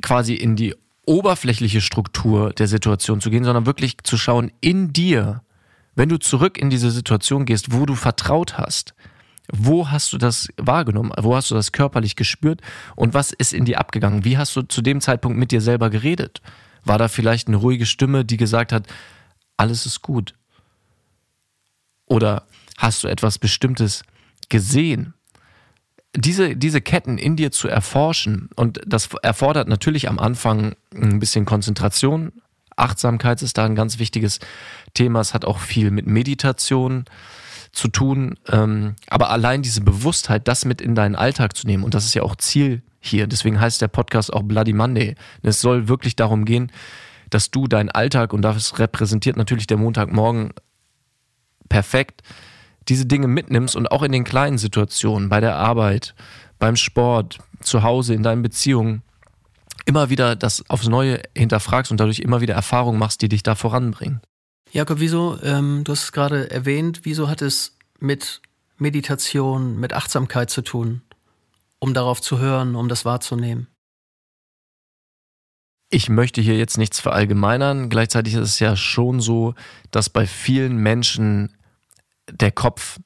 quasi 0.00 0.34
in 0.34 0.56
die 0.56 0.74
oberflächliche 1.04 1.80
Struktur 1.80 2.52
der 2.52 2.68
Situation 2.68 3.20
zu 3.20 3.30
gehen, 3.30 3.44
sondern 3.44 3.66
wirklich 3.66 3.96
zu 4.02 4.16
schauen 4.16 4.52
in 4.60 4.92
dir, 4.92 5.42
wenn 5.94 6.08
du 6.08 6.18
zurück 6.18 6.58
in 6.58 6.70
diese 6.70 6.90
Situation 6.90 7.44
gehst, 7.44 7.72
wo 7.72 7.86
du 7.86 7.94
vertraut 7.94 8.58
hast, 8.58 8.94
wo 9.52 9.90
hast 9.90 10.12
du 10.12 10.18
das 10.18 10.48
wahrgenommen? 10.56 11.12
Wo 11.18 11.34
hast 11.34 11.50
du 11.50 11.54
das 11.54 11.72
körperlich 11.72 12.16
gespürt? 12.16 12.60
Und 12.96 13.14
was 13.14 13.32
ist 13.32 13.52
in 13.52 13.64
dir 13.64 13.78
abgegangen? 13.78 14.24
Wie 14.24 14.36
hast 14.36 14.54
du 14.56 14.62
zu 14.62 14.82
dem 14.82 15.00
Zeitpunkt 15.00 15.38
mit 15.38 15.50
dir 15.50 15.60
selber 15.60 15.90
geredet? 15.90 16.42
War 16.84 16.98
da 16.98 17.08
vielleicht 17.08 17.48
eine 17.48 17.56
ruhige 17.56 17.86
Stimme, 17.86 18.24
die 18.24 18.36
gesagt 18.36 18.72
hat, 18.72 18.86
alles 19.56 19.86
ist 19.86 20.02
gut? 20.02 20.34
Oder 22.06 22.46
hast 22.76 23.04
du 23.04 23.08
etwas 23.08 23.38
Bestimmtes 23.38 24.02
gesehen? 24.48 25.14
Diese, 26.14 26.56
diese 26.56 26.80
Ketten 26.80 27.18
in 27.18 27.36
dir 27.36 27.50
zu 27.50 27.68
erforschen, 27.68 28.50
und 28.54 28.80
das 28.86 29.08
erfordert 29.22 29.68
natürlich 29.68 30.08
am 30.08 30.18
Anfang 30.18 30.74
ein 30.94 31.20
bisschen 31.20 31.44
Konzentration. 31.44 32.32
Achtsamkeit 32.76 33.42
ist 33.42 33.58
da 33.58 33.64
ein 33.64 33.74
ganz 33.74 33.98
wichtiges 33.98 34.40
Thema. 34.94 35.20
Es 35.20 35.34
hat 35.34 35.44
auch 35.44 35.58
viel 35.58 35.90
mit 35.90 36.06
Meditation 36.06 37.04
zu 37.06 37.12
tun. 37.86 38.36
Ähm, 38.50 38.96
aber 39.06 39.30
allein 39.30 39.62
diese 39.62 39.82
Bewusstheit, 39.82 40.48
das 40.48 40.64
mit 40.64 40.80
in 40.80 40.96
deinen 40.96 41.14
Alltag 41.14 41.56
zu 41.56 41.68
nehmen, 41.68 41.84
und 41.84 41.94
das 41.94 42.04
ist 42.04 42.14
ja 42.14 42.24
auch 42.24 42.34
Ziel 42.34 42.82
hier, 42.98 43.28
deswegen 43.28 43.60
heißt 43.60 43.80
der 43.80 43.86
Podcast 43.86 44.32
auch 44.32 44.42
Bloody 44.42 44.72
Monday. 44.72 45.14
Es 45.42 45.60
soll 45.60 45.86
wirklich 45.86 46.16
darum 46.16 46.44
gehen, 46.44 46.72
dass 47.30 47.52
du 47.52 47.68
deinen 47.68 47.90
Alltag, 47.90 48.32
und 48.32 48.42
das 48.42 48.80
repräsentiert 48.80 49.36
natürlich 49.36 49.68
der 49.68 49.76
Montagmorgen 49.76 50.50
perfekt, 51.68 52.22
diese 52.88 53.06
Dinge 53.06 53.28
mitnimmst 53.28 53.76
und 53.76 53.92
auch 53.92 54.02
in 54.02 54.10
den 54.10 54.24
kleinen 54.24 54.58
Situationen, 54.58 55.28
bei 55.28 55.40
der 55.40 55.54
Arbeit, 55.54 56.14
beim 56.58 56.74
Sport, 56.74 57.38
zu 57.60 57.82
Hause, 57.82 58.14
in 58.14 58.22
deinen 58.22 58.42
Beziehungen, 58.42 59.02
immer 59.84 60.10
wieder 60.10 60.36
das 60.36 60.68
aufs 60.68 60.88
Neue 60.88 61.20
hinterfragst 61.36 61.90
und 61.90 61.98
dadurch 62.00 62.18
immer 62.20 62.40
wieder 62.40 62.54
Erfahrungen 62.54 62.98
machst, 62.98 63.22
die 63.22 63.28
dich 63.28 63.42
da 63.42 63.54
voranbringen. 63.54 64.20
Jakob, 64.72 65.00
wieso, 65.00 65.38
ähm, 65.42 65.84
du 65.84 65.92
hast 65.92 66.04
es 66.04 66.12
gerade 66.12 66.50
erwähnt, 66.50 67.00
wieso 67.04 67.28
hat 67.28 67.42
es 67.42 67.76
mit 67.98 68.40
Meditation, 68.76 69.78
mit 69.80 69.92
Achtsamkeit 69.92 70.50
zu 70.50 70.62
tun, 70.62 71.02
um 71.78 71.94
darauf 71.94 72.20
zu 72.20 72.38
hören, 72.38 72.76
um 72.76 72.88
das 72.88 73.04
wahrzunehmen? 73.04 73.66
Ich 75.90 76.10
möchte 76.10 76.42
hier 76.42 76.56
jetzt 76.56 76.76
nichts 76.76 77.00
verallgemeinern. 77.00 77.88
Gleichzeitig 77.88 78.34
ist 78.34 78.42
es 78.42 78.58
ja 78.58 78.76
schon 78.76 79.20
so, 79.20 79.54
dass 79.90 80.10
bei 80.10 80.26
vielen 80.26 80.76
Menschen 80.76 81.56
der 82.30 82.52
Kopf 82.52 82.98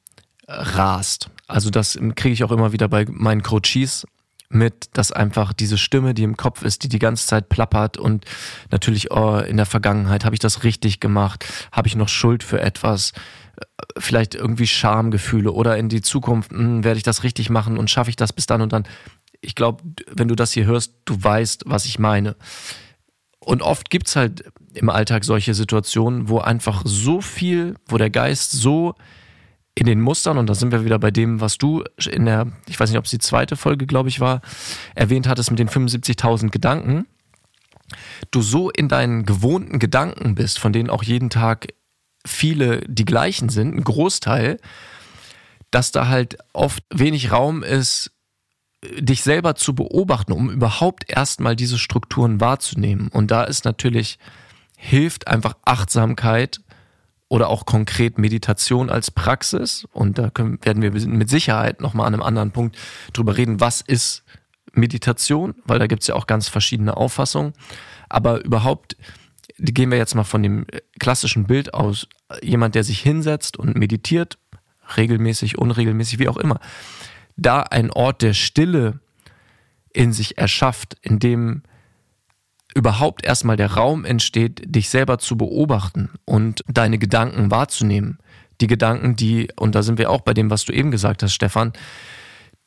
rast. 0.47 1.29
Also 1.47 1.69
das 1.69 1.97
kriege 2.15 2.33
ich 2.33 2.43
auch 2.43 2.51
immer 2.51 2.73
wieder 2.73 2.89
bei 2.89 3.05
meinen 3.09 3.41
Coaches 3.41 4.05
mit, 4.49 4.89
dass 4.93 5.11
einfach 5.11 5.53
diese 5.53 5.77
Stimme, 5.77 6.13
die 6.13 6.23
im 6.23 6.37
Kopf 6.37 6.63
ist, 6.63 6.83
die 6.83 6.89
die 6.89 6.99
ganze 6.99 7.27
Zeit 7.27 7.49
plappert 7.49 7.97
und 7.97 8.25
natürlich 8.71 9.11
oh, 9.11 9.37
in 9.37 9.57
der 9.57 9.65
Vergangenheit 9.65 10.25
habe 10.25 10.35
ich 10.35 10.39
das 10.39 10.63
richtig 10.63 10.99
gemacht, 10.99 11.45
habe 11.71 11.87
ich 11.87 11.95
noch 11.95 12.09
Schuld 12.09 12.43
für 12.43 12.61
etwas, 12.61 13.13
äh, 13.57 13.65
vielleicht 13.97 14.35
irgendwie 14.35 14.67
Schamgefühle 14.67 15.51
oder 15.51 15.77
in 15.77 15.89
die 15.89 16.01
Zukunft 16.01 16.51
hm, 16.51 16.83
werde 16.83 16.97
ich 16.97 17.03
das 17.03 17.23
richtig 17.23 17.49
machen 17.49 17.77
und 17.77 17.89
schaffe 17.89 18.09
ich 18.09 18.15
das 18.15 18.33
bis 18.33 18.45
dann 18.45 18.61
und 18.61 18.73
dann. 18.73 18.83
Ich 19.41 19.55
glaube, 19.55 19.83
wenn 20.09 20.29
du 20.29 20.35
das 20.35 20.53
hier 20.53 20.65
hörst, 20.65 20.93
du 21.03 21.21
weißt, 21.21 21.63
was 21.65 21.85
ich 21.85 21.99
meine. 21.99 22.37
Und 23.39 23.61
oft 23.61 23.89
gibt 23.89 24.07
es 24.07 24.15
halt 24.15 24.45
im 24.73 24.89
Alltag 24.89 25.25
solche 25.25 25.53
Situationen, 25.53 26.29
wo 26.29 26.39
einfach 26.39 26.83
so 26.85 27.19
viel, 27.19 27.75
wo 27.87 27.97
der 27.97 28.09
Geist 28.09 28.51
so 28.51 28.95
in 29.75 29.85
den 29.85 30.01
Mustern, 30.01 30.37
und 30.37 30.47
da 30.47 30.55
sind 30.55 30.71
wir 30.71 30.85
wieder 30.85 30.99
bei 30.99 31.11
dem, 31.11 31.41
was 31.41 31.57
du 31.57 31.83
in 32.05 32.25
der, 32.25 32.47
ich 32.67 32.79
weiß 32.79 32.89
nicht, 32.89 32.99
ob 32.99 33.05
es 33.05 33.11
die 33.11 33.19
zweite 33.19 33.55
Folge, 33.55 33.87
glaube 33.87 34.09
ich, 34.09 34.19
war, 34.19 34.41
erwähnt 34.93 35.27
hattest 35.27 35.49
mit 35.49 35.59
den 35.59 35.69
75.000 35.69 36.49
Gedanken, 36.49 37.07
du 38.31 38.41
so 38.41 38.69
in 38.69 38.87
deinen 38.87 39.25
gewohnten 39.25 39.79
Gedanken 39.79 40.35
bist, 40.35 40.59
von 40.59 40.73
denen 40.73 40.89
auch 40.89 41.03
jeden 41.03 41.29
Tag 41.29 41.67
viele 42.25 42.81
die 42.87 43.05
gleichen 43.05 43.49
sind, 43.49 43.75
ein 43.75 43.83
Großteil, 43.83 44.59
dass 45.71 45.91
da 45.91 46.07
halt 46.07 46.37
oft 46.53 46.83
wenig 46.93 47.31
Raum 47.31 47.63
ist, 47.63 48.11
dich 48.99 49.23
selber 49.23 49.55
zu 49.55 49.73
beobachten, 49.73 50.33
um 50.33 50.49
überhaupt 50.49 51.09
erstmal 51.09 51.55
diese 51.55 51.79
Strukturen 51.79 52.39
wahrzunehmen. 52.39 53.07
Und 53.07 53.31
da 53.31 53.43
ist 53.43 53.65
natürlich, 53.65 54.19
hilft 54.77 55.27
einfach 55.27 55.55
Achtsamkeit 55.65 56.61
oder 57.33 57.49
auch 57.49 57.65
konkret 57.65 58.19
Meditation 58.19 58.91
als 58.91 59.09
Praxis. 59.09 59.87
Und 59.91 60.19
da 60.19 60.29
können, 60.29 60.63
werden 60.63 60.83
wir 60.83 60.91
mit 60.91 61.31
Sicherheit 61.31 61.81
nochmal 61.81 62.05
an 62.05 62.13
einem 62.13 62.21
anderen 62.21 62.51
Punkt 62.51 62.77
drüber 63.11 63.35
reden, 63.35 63.59
was 63.59 63.81
ist 63.81 64.23
Meditation, 64.73 65.55
weil 65.65 65.79
da 65.79 65.87
gibt 65.87 66.03
es 66.03 66.07
ja 66.07 66.13
auch 66.13 66.27
ganz 66.27 66.47
verschiedene 66.47 66.95
Auffassungen. 66.95 67.53
Aber 68.07 68.45
überhaupt 68.45 68.97
gehen 69.57 69.89
wir 69.89 69.97
jetzt 69.97 70.13
mal 70.13 70.25
von 70.25 70.43
dem 70.43 70.67
klassischen 70.99 71.45
Bild 71.45 71.73
aus, 71.73 72.07
jemand, 72.43 72.75
der 72.75 72.83
sich 72.83 72.99
hinsetzt 72.99 73.57
und 73.57 73.75
meditiert, 73.75 74.37
regelmäßig, 74.95 75.57
unregelmäßig, 75.57 76.19
wie 76.19 76.29
auch 76.29 76.37
immer, 76.37 76.59
da 77.35 77.61
ein 77.61 77.89
Ort 77.89 78.21
der 78.21 78.33
Stille 78.33 78.99
in 79.91 80.13
sich 80.13 80.37
erschafft, 80.37 80.97
in 81.01 81.17
dem 81.17 81.63
überhaupt 82.75 83.23
erstmal 83.25 83.57
der 83.57 83.73
Raum 83.73 84.05
entsteht, 84.05 84.61
dich 84.65 84.89
selber 84.89 85.19
zu 85.19 85.37
beobachten 85.37 86.09
und 86.25 86.61
deine 86.67 86.97
Gedanken 86.97 87.51
wahrzunehmen. 87.51 88.19
Die 88.61 88.67
Gedanken, 88.67 89.15
die, 89.15 89.49
und 89.57 89.75
da 89.75 89.83
sind 89.83 89.97
wir 89.97 90.09
auch 90.09 90.21
bei 90.21 90.33
dem, 90.33 90.49
was 90.49 90.65
du 90.65 90.73
eben 90.73 90.91
gesagt 90.91 91.23
hast, 91.23 91.33
Stefan, 91.33 91.73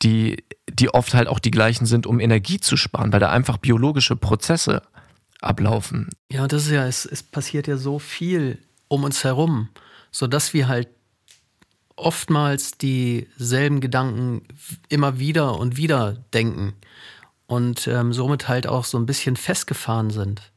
die, 0.01 0.43
die 0.69 0.93
oft 0.93 1.13
halt 1.13 1.27
auch 1.27 1.39
die 1.39 1.51
gleichen 1.51 1.85
sind, 1.85 2.05
um 2.05 2.19
Energie 2.19 2.59
zu 2.59 2.77
sparen, 2.77 3.11
weil 3.11 3.19
da 3.19 3.31
einfach 3.31 3.57
biologische 3.57 4.15
Prozesse 4.15 4.81
ablaufen. 5.41 6.09
Ja, 6.31 6.47
das 6.47 6.65
ist 6.65 6.71
ja, 6.71 6.85
es, 6.85 7.05
es 7.05 7.23
passiert 7.23 7.67
ja 7.67 7.77
so 7.77 7.99
viel 7.99 8.59
um 8.87 9.03
uns 9.03 9.23
herum, 9.23 9.69
sodass 10.11 10.53
wir 10.53 10.67
halt 10.67 10.89
oftmals 11.95 12.77
dieselben 12.77 13.81
Gedanken 13.81 14.43
immer 14.87 15.19
wieder 15.19 15.59
und 15.59 15.77
wieder 15.77 16.13
denken 16.33 16.73
und 17.47 17.87
ähm, 17.87 18.13
somit 18.13 18.47
halt 18.47 18.67
auch 18.67 18.85
so 18.85 18.97
ein 18.97 19.05
bisschen 19.05 19.35
festgefahren 19.35 20.11
sind. 20.11 20.51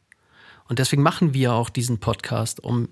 Und 0.68 0.78
deswegen 0.78 1.02
machen 1.02 1.34
wir 1.34 1.54
auch 1.54 1.70
diesen 1.70 1.98
Podcast, 1.98 2.62
um 2.62 2.88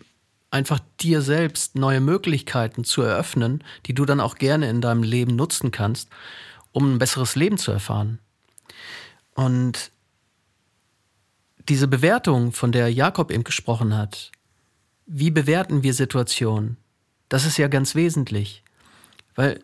einfach 0.51 0.81
dir 1.01 1.21
selbst 1.21 1.77
neue 1.77 2.01
Möglichkeiten 2.01 2.85
zu 2.85 3.03
eröffnen, 3.03 3.63
die 3.87 3.95
du 3.95 4.05
dann 4.05 4.21
auch 4.21 4.37
gerne 4.37 4.71
in 4.71 4.81
deinem 4.81 5.03
Leben 5.03 5.37
nutzen 5.37 5.71
kannst, 5.71 6.09
um 6.73 6.95
ein 6.95 6.99
besseres 6.99 7.37
Leben 7.37 7.59
zu 7.59 7.71
erfahren. 7.71 8.19
Und 9.35 9.91
diese 11.69 11.87
Bewertung, 11.87 12.53
von 12.53 12.73
der 12.73 12.89
Jakob 12.91 13.31
eben 13.31 13.45
gesprochen 13.45 13.97
hat, 13.97 14.33
wie 15.07 15.31
bewerten 15.31 15.83
wir 15.83 15.93
Situationen? 15.93 16.79
Das 17.29 17.45
ist 17.45 17.59
ja 17.59 17.69
ganz 17.69 17.95
wesentlich. 17.95 18.63
Weil, 19.35 19.63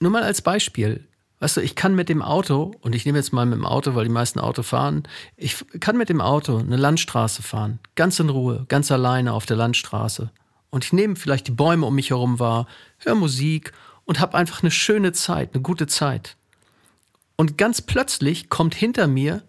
nur 0.00 0.10
mal 0.10 0.24
als 0.24 0.42
Beispiel, 0.42 1.06
Weißt 1.44 1.58
du, 1.58 1.60
ich 1.60 1.74
kann 1.74 1.94
mit 1.94 2.08
dem 2.08 2.22
Auto, 2.22 2.72
und 2.80 2.94
ich 2.94 3.04
nehme 3.04 3.18
jetzt 3.18 3.34
mal 3.34 3.44
mit 3.44 3.58
dem 3.58 3.66
Auto, 3.66 3.94
weil 3.94 4.04
die 4.04 4.10
meisten 4.10 4.40
Auto 4.40 4.62
fahren, 4.62 5.02
ich 5.36 5.62
kann 5.78 5.98
mit 5.98 6.08
dem 6.08 6.22
Auto 6.22 6.56
eine 6.56 6.78
Landstraße 6.78 7.42
fahren, 7.42 7.80
ganz 7.96 8.18
in 8.18 8.30
Ruhe, 8.30 8.64
ganz 8.68 8.90
alleine 8.90 9.34
auf 9.34 9.44
der 9.44 9.58
Landstraße. 9.58 10.30
Und 10.70 10.86
ich 10.86 10.94
nehme 10.94 11.16
vielleicht 11.16 11.46
die 11.46 11.52
Bäume 11.52 11.84
um 11.84 11.96
mich 11.96 12.08
herum 12.08 12.38
wahr, 12.38 12.66
höre 12.96 13.14
Musik 13.14 13.72
und 14.06 14.20
habe 14.20 14.38
einfach 14.38 14.62
eine 14.62 14.70
schöne 14.70 15.12
Zeit, 15.12 15.52
eine 15.52 15.62
gute 15.62 15.86
Zeit. 15.86 16.38
Und 17.36 17.58
ganz 17.58 17.82
plötzlich 17.82 18.48
kommt 18.48 18.74
hinter 18.74 19.06
mir 19.06 19.42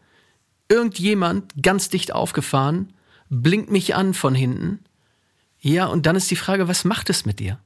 irgendjemand 0.67 1.53
ganz 1.63 1.87
dicht 1.87 2.11
aufgefahren, 2.11 2.91
blinkt 3.29 3.71
mich 3.71 3.95
an 3.95 4.13
von 4.13 4.35
hinten. 4.35 4.83
Ja, 5.61 5.85
und 5.85 6.05
dann 6.05 6.17
ist 6.17 6.29
die 6.29 6.35
Frage, 6.35 6.67
was 6.67 6.83
macht 6.83 7.09
es 7.09 7.25
mit 7.25 7.39
dir? 7.39 7.57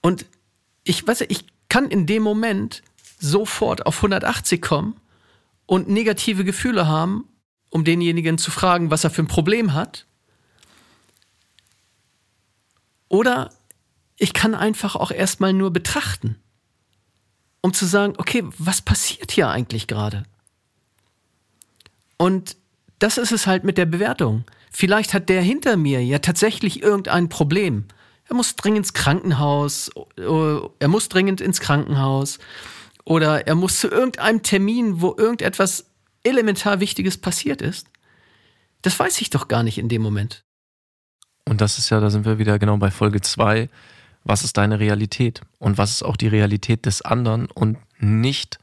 Und 0.00 0.24
ich 0.84 1.06
weiß, 1.06 1.20
ich 1.28 1.51
kann 1.72 1.88
in 1.88 2.04
dem 2.04 2.22
Moment 2.22 2.82
sofort 3.18 3.86
auf 3.86 3.96
180 3.96 4.60
kommen 4.60 5.00
und 5.64 5.88
negative 5.88 6.44
Gefühle 6.44 6.86
haben, 6.86 7.26
um 7.70 7.82
denjenigen 7.82 8.36
zu 8.36 8.50
fragen, 8.50 8.90
was 8.90 9.04
er 9.04 9.10
für 9.10 9.22
ein 9.22 9.26
Problem 9.26 9.72
hat. 9.72 10.04
Oder 13.08 13.54
ich 14.18 14.34
kann 14.34 14.54
einfach 14.54 14.96
auch 14.96 15.10
erstmal 15.10 15.54
nur 15.54 15.72
betrachten, 15.72 16.36
um 17.62 17.72
zu 17.72 17.86
sagen, 17.86 18.16
okay, 18.18 18.44
was 18.58 18.82
passiert 18.82 19.32
hier 19.32 19.48
eigentlich 19.48 19.86
gerade? 19.86 20.24
Und 22.18 22.58
das 22.98 23.16
ist 23.16 23.32
es 23.32 23.46
halt 23.46 23.64
mit 23.64 23.78
der 23.78 23.86
Bewertung. 23.86 24.44
Vielleicht 24.70 25.14
hat 25.14 25.30
der 25.30 25.40
hinter 25.40 25.78
mir 25.78 26.04
ja 26.04 26.18
tatsächlich 26.18 26.82
irgendein 26.82 27.30
Problem 27.30 27.86
er 28.32 28.34
muss 28.34 28.56
dringend 28.56 28.78
ins 28.78 28.94
Krankenhaus, 28.94 29.90
äh, 30.16 30.22
er 30.78 30.88
muss 30.88 31.10
dringend 31.10 31.42
ins 31.42 31.60
Krankenhaus 31.60 32.38
oder 33.04 33.46
er 33.46 33.54
muss 33.54 33.78
zu 33.78 33.88
irgendeinem 33.88 34.42
Termin, 34.42 35.02
wo 35.02 35.14
irgendetwas 35.18 35.84
elementar 36.22 36.80
Wichtiges 36.80 37.18
passiert 37.18 37.60
ist. 37.60 37.88
Das 38.80 38.98
weiß 38.98 39.20
ich 39.20 39.28
doch 39.28 39.48
gar 39.48 39.62
nicht 39.62 39.76
in 39.76 39.90
dem 39.90 40.00
Moment. 40.00 40.44
Und 41.44 41.60
das 41.60 41.76
ist 41.76 41.90
ja, 41.90 42.00
da 42.00 42.08
sind 42.08 42.24
wir 42.24 42.38
wieder 42.38 42.58
genau 42.58 42.78
bei 42.78 42.90
Folge 42.90 43.20
2. 43.20 43.68
Was 44.24 44.44
ist 44.44 44.56
deine 44.56 44.80
Realität? 44.80 45.42
Und 45.58 45.76
was 45.76 45.90
ist 45.90 46.02
auch 46.02 46.16
die 46.16 46.28
Realität 46.28 46.86
des 46.86 47.02
anderen? 47.02 47.50
Und 47.50 47.76
nicht 47.98 48.58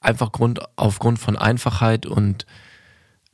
einfach 0.00 0.32
Grund, 0.32 0.60
aufgrund 0.76 1.18
von 1.18 1.36
Einfachheit 1.36 2.06
und 2.06 2.46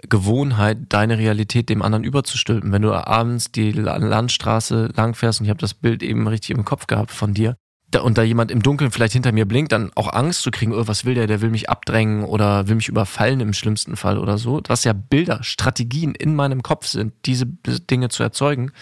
Gewohnheit, 0.08 0.78
deine 0.88 1.18
Realität 1.18 1.68
dem 1.68 1.82
anderen 1.82 2.04
überzustülpen. 2.04 2.72
Wenn 2.72 2.82
du 2.82 2.92
abends 2.92 3.52
die 3.52 3.72
Landstraße 3.72 4.90
langfährst 4.94 5.40
und 5.40 5.46
ich 5.46 5.50
habe 5.50 5.60
das 5.60 5.74
Bild 5.74 6.02
eben 6.02 6.26
richtig 6.26 6.50
im 6.50 6.64
Kopf 6.64 6.86
gehabt 6.86 7.10
von 7.10 7.34
dir, 7.34 7.56
da, 7.92 8.00
und 8.00 8.16
da 8.16 8.22
jemand 8.22 8.50
im 8.50 8.62
Dunkeln 8.62 8.90
vielleicht 8.90 9.12
hinter 9.12 9.32
mir 9.32 9.46
blinkt, 9.46 9.70
dann 9.70 9.90
auch 9.94 10.12
Angst 10.12 10.42
zu 10.42 10.50
kriegen, 10.50 10.72
oh, 10.72 10.86
was 10.86 11.04
will 11.04 11.14
der, 11.14 11.26
der 11.26 11.42
will 11.42 11.50
mich 11.50 11.68
abdrängen 11.68 12.24
oder 12.24 12.66
will 12.66 12.76
mich 12.76 12.88
überfallen 12.88 13.40
im 13.40 13.52
schlimmsten 13.52 13.96
Fall 13.96 14.18
oder 14.18 14.38
so. 14.38 14.62
Was 14.66 14.84
ja 14.84 14.94
Bilder, 14.94 15.42
Strategien 15.42 16.14
in 16.14 16.34
meinem 16.34 16.62
Kopf 16.62 16.86
sind, 16.86 17.12
diese 17.26 17.46
Dinge 17.46 18.08
zu 18.08 18.22
erzeugen, 18.22 18.72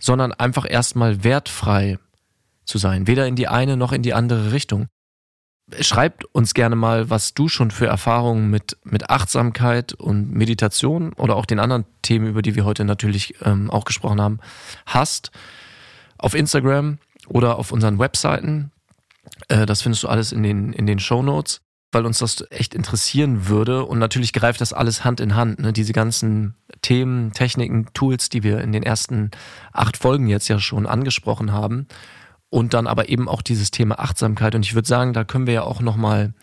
sondern 0.00 0.32
einfach 0.32 0.66
erstmal 0.68 1.22
wertfrei 1.22 1.98
zu 2.64 2.78
sein, 2.78 3.06
weder 3.06 3.26
in 3.26 3.36
die 3.36 3.48
eine 3.48 3.76
noch 3.76 3.92
in 3.92 4.02
die 4.02 4.14
andere 4.14 4.52
Richtung. 4.52 4.88
Schreibt 5.80 6.26
uns 6.26 6.52
gerne 6.52 6.76
mal, 6.76 7.08
was 7.08 7.32
du 7.32 7.48
schon 7.48 7.70
für 7.70 7.86
Erfahrungen 7.86 8.50
mit, 8.50 8.76
mit 8.84 9.08
Achtsamkeit 9.08 9.94
und 9.94 10.30
Meditation 10.30 11.14
oder 11.14 11.36
auch 11.36 11.46
den 11.46 11.58
anderen 11.58 11.86
Themen, 12.02 12.26
über 12.26 12.42
die 12.42 12.54
wir 12.54 12.66
heute 12.66 12.84
natürlich 12.84 13.34
ähm, 13.42 13.70
auch 13.70 13.86
gesprochen 13.86 14.20
haben, 14.20 14.40
hast. 14.84 15.30
Auf 16.18 16.34
Instagram 16.34 16.98
oder 17.28 17.58
auf 17.58 17.72
unseren 17.72 17.98
Webseiten. 17.98 18.72
Äh, 19.48 19.64
das 19.64 19.80
findest 19.80 20.02
du 20.02 20.08
alles 20.08 20.32
in 20.32 20.42
den, 20.42 20.74
in 20.74 20.86
den 20.86 20.98
Show 20.98 21.22
Notes, 21.22 21.62
weil 21.92 22.04
uns 22.04 22.18
das 22.18 22.44
echt 22.50 22.74
interessieren 22.74 23.48
würde. 23.48 23.86
Und 23.86 23.98
natürlich 23.98 24.34
greift 24.34 24.60
das 24.60 24.74
alles 24.74 25.02
Hand 25.02 25.20
in 25.20 25.34
Hand. 25.34 25.60
Ne? 25.60 25.72
Diese 25.72 25.94
ganzen 25.94 26.56
Themen, 26.82 27.32
Techniken, 27.32 27.86
Tools, 27.94 28.28
die 28.28 28.42
wir 28.42 28.60
in 28.60 28.72
den 28.72 28.82
ersten 28.82 29.30
acht 29.72 29.96
Folgen 29.96 30.28
jetzt 30.28 30.48
ja 30.48 30.60
schon 30.60 30.86
angesprochen 30.86 31.52
haben. 31.52 31.86
Und 32.54 32.72
dann 32.72 32.86
aber 32.86 33.08
eben 33.08 33.28
auch 33.28 33.42
dieses 33.42 33.72
Thema 33.72 33.98
Achtsamkeit. 33.98 34.54
Und 34.54 34.64
ich 34.64 34.76
würde 34.76 34.86
sagen, 34.86 35.12
da 35.12 35.24
können 35.24 35.48
wir 35.48 35.54
ja 35.54 35.62
auch 35.64 35.80
nochmal 35.80 36.34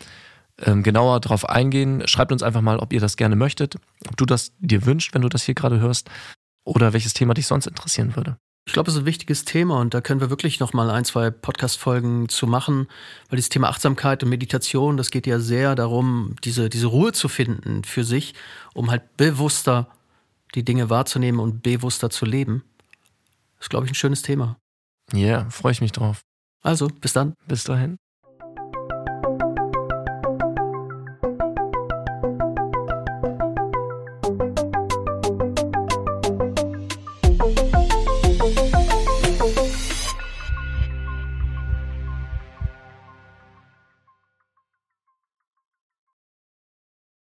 ähm, 0.61 0.83
genauer 0.83 1.21
drauf 1.21 1.47
eingehen. 1.47 2.05
Schreibt 2.05 2.33
uns 2.33 2.43
einfach 2.43 2.59
mal, 2.59 2.79
ob 2.79 2.91
ihr 2.91 2.99
das 2.99 3.15
gerne 3.15 3.37
möchtet, 3.37 3.77
ob 4.09 4.17
du 4.17 4.25
das 4.25 4.51
dir 4.59 4.85
wünscht, 4.85 5.13
wenn 5.13 5.21
du 5.21 5.29
das 5.29 5.43
hier 5.43 5.55
gerade 5.55 5.79
hörst, 5.79 6.09
oder 6.65 6.91
welches 6.91 7.13
Thema 7.13 7.33
dich 7.33 7.47
sonst 7.47 7.65
interessieren 7.65 8.17
würde. 8.17 8.35
Ich 8.67 8.73
glaube, 8.73 8.89
es 8.89 8.95
ist 8.95 9.03
ein 9.03 9.05
wichtiges 9.05 9.45
Thema 9.45 9.79
und 9.79 9.93
da 9.93 10.01
können 10.01 10.19
wir 10.19 10.29
wirklich 10.29 10.59
noch 10.59 10.73
mal 10.73 10.89
ein, 10.89 11.05
zwei 11.05 11.31
Podcast-Folgen 11.31 12.27
zu 12.27 12.45
machen, 12.45 12.87
weil 13.29 13.37
dieses 13.37 13.47
Thema 13.47 13.69
Achtsamkeit 13.69 14.21
und 14.21 14.27
Meditation, 14.27 14.97
das 14.97 15.11
geht 15.11 15.27
ja 15.27 15.39
sehr 15.39 15.75
darum, 15.75 16.35
diese, 16.43 16.69
diese 16.69 16.87
Ruhe 16.87 17.13
zu 17.13 17.29
finden 17.29 17.85
für 17.85 18.03
sich, 18.03 18.33
um 18.73 18.91
halt 18.91 19.15
bewusster 19.15 19.87
die 20.55 20.65
Dinge 20.65 20.89
wahrzunehmen 20.89 21.39
und 21.39 21.63
bewusster 21.63 22.09
zu 22.09 22.25
leben. 22.25 22.65
Das 23.59 23.67
ist, 23.67 23.69
glaube 23.69 23.85
ich, 23.85 23.93
ein 23.93 23.95
schönes 23.95 24.23
Thema. 24.23 24.57
Ja, 25.13 25.19
yeah, 25.19 25.49
freue 25.49 25.71
ich 25.73 25.81
mich 25.81 25.91
drauf. 25.91 26.21
Also, 26.63 26.87
bis 26.87 27.13
dann. 27.13 27.33
Bis 27.47 27.63
dahin. 27.63 27.97